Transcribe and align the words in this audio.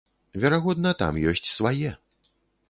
Верагодна, 0.43 0.91
там 1.01 1.19
ёсць 1.33 1.51
свае. 1.57 1.93